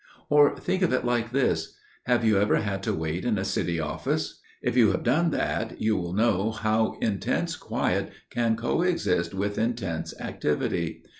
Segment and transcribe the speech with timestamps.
[0.31, 1.75] "Or think of it like this.
[2.07, 4.41] Have you ever had to wait in a City office?
[4.63, 10.19] If you have done that you will know how intense quiet can coexist with intense
[10.19, 11.03] activity.